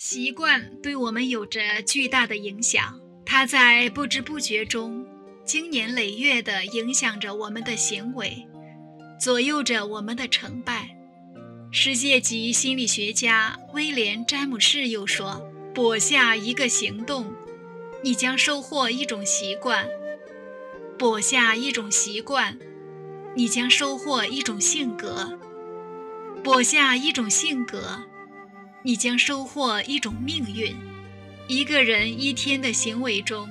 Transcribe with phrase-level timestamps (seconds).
[0.00, 5.06] 习惯对我们有着巨大的影响，它在不知不觉中，
[5.44, 8.48] 经年累月地影响着我们的行为，
[9.20, 10.96] 左右着我们的成败。
[11.70, 17.34] 世界级心理学家威廉·詹姆士又说：“播下一个行动，
[18.02, 19.84] 你将收获一种习惯；
[20.98, 22.58] 播下一种习惯，
[23.36, 25.38] 你将收获一种性格；
[26.42, 28.04] 播下一种性格。”
[28.82, 30.74] 你将收获一种命运。
[31.46, 33.48] 一个人一天的行为中，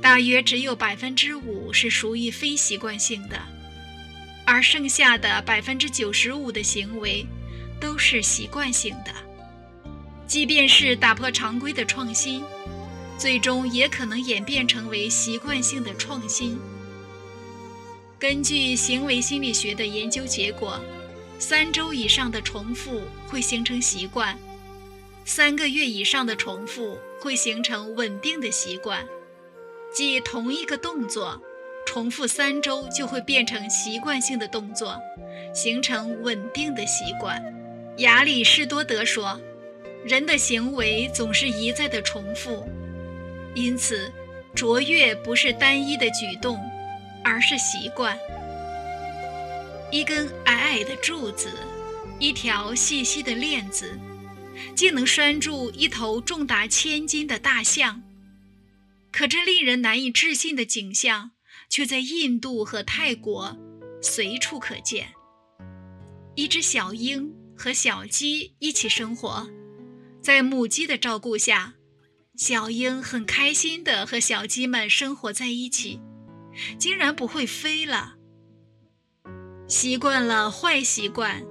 [0.00, 3.40] 大约只有百分之五是属于非习惯性的，
[4.46, 7.26] 而剩下的百分之九十五的行为
[7.80, 9.12] 都是习惯性的。
[10.26, 12.42] 即便是打破常规的创新，
[13.18, 16.58] 最终也可能演变成为习惯性的创新。
[18.18, 20.80] 根据行为心理学的研究结果，
[21.38, 24.36] 三周以上的重复会形成习惯，
[25.24, 29.06] 三个月以上的重复会形成稳定的习惯，
[29.94, 31.40] 即同一个动作，
[31.86, 34.98] 重复三周就会变成习惯性的动作，
[35.54, 37.40] 形成稳定的习惯。
[37.98, 39.40] 亚里士多德说，
[40.04, 42.68] 人的行为总是一再的重复，
[43.54, 44.12] 因此
[44.56, 46.58] 卓越不是单一的举动，
[47.22, 48.18] 而是习惯。
[49.90, 51.48] 一根矮矮的柱子，
[52.18, 53.98] 一条细细的链子，
[54.76, 58.02] 竟能拴住一头重达千斤的大象。
[59.10, 61.30] 可这令人难以置信的景象，
[61.70, 63.56] 却在印度和泰国
[64.02, 65.14] 随处可见。
[66.34, 69.48] 一只小鹰和小鸡一起生活，
[70.20, 71.76] 在母鸡的照顾下，
[72.36, 75.98] 小鹰很开心地和小鸡们生活在一起，
[76.78, 78.17] 竟然不会飞了。
[79.68, 81.44] 习惯了坏习惯，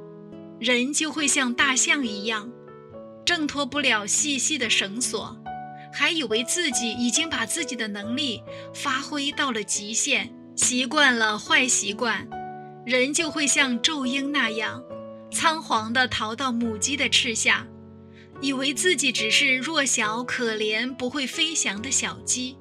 [0.60, 2.52] 人就会像大象一样，
[3.24, 5.38] 挣脱不了细细的绳索，
[5.94, 8.42] 还以为自己已经把自己的能力
[8.74, 10.34] 发挥到了极限。
[10.56, 12.28] 习惯了坏习惯，
[12.84, 14.84] 人就会像昼鹰那样，
[15.32, 17.68] 仓皇地逃到母鸡的翅下，
[18.42, 22.58] 以为自己只是弱小可怜、不会飞翔的小鸡。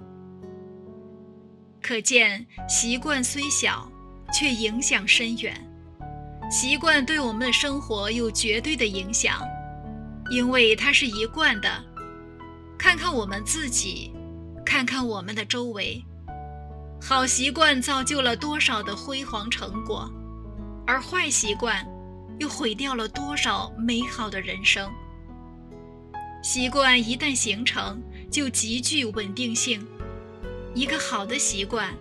[1.81, 3.91] 可见，习惯虽小，
[4.33, 5.55] 却影响深远。
[6.51, 9.41] 习惯对我们的生活有绝对的影响，
[10.31, 11.69] 因为它是一贯的。
[12.79, 14.13] 看看我们自己，
[14.65, 16.05] 看看我们的周围，
[17.01, 20.09] 好习惯造就了多少的辉煌成果，
[20.87, 21.85] 而坏习惯
[22.39, 24.89] 又毁掉了多少美好的人生。
[26.43, 28.01] 习惯一旦形成，
[28.31, 29.85] 就极具稳定性。
[30.75, 31.93] 一个好的习惯。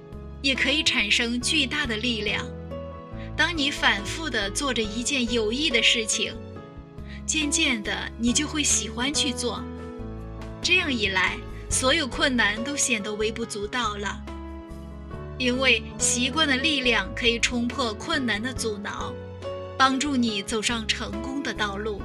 [0.45, 2.45] 也可以产生巨大的力量。
[3.35, 6.31] 当你反复地做着一件有益的事情，
[7.25, 9.63] 渐渐的你就会喜欢去做。
[10.61, 11.35] 这样一来，
[11.67, 14.23] 所有困难都显得微不足道了。
[15.39, 19.12] 因为习惯的力量可以冲破困难的阻挠，
[19.75, 22.03] 帮助你走上成功的道路。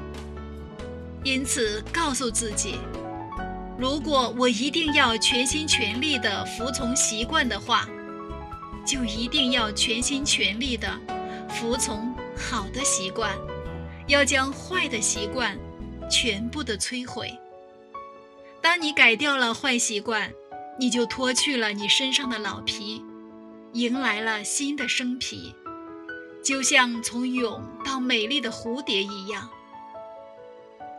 [1.23, 2.77] 因此，告诉自己：
[3.79, 7.87] 如果我一定要全心全力地服从习惯的话，
[8.85, 10.99] 就一定要全心全力的
[11.49, 13.37] 服从好的习惯，
[14.07, 15.59] 要将坏的习惯
[16.11, 17.37] 全部的摧毁。
[18.61, 20.33] 当你改掉了坏习惯，
[20.79, 23.05] 你就脱去了你身上的老皮，
[23.73, 25.55] 迎来了新的生皮，
[26.43, 29.49] 就像从蛹到美丽的蝴蝶一样。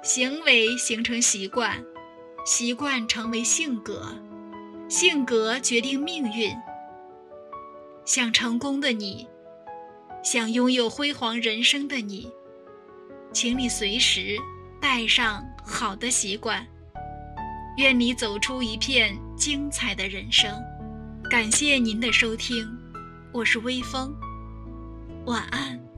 [0.04, 1.84] 行为形成习惯，
[2.46, 4.16] 习惯成为性格，
[4.90, 6.56] 性格决定命运。
[8.04, 9.28] 想成功的你，
[10.24, 12.32] 想拥有辉煌人生的你，
[13.32, 14.38] 请你随时
[14.82, 16.66] 带上好的习惯。
[17.78, 20.52] 愿你走出一片精彩的人生。
[21.30, 22.68] 感谢您的收听，
[23.32, 24.14] 我是微风，
[25.26, 25.91] 晚安。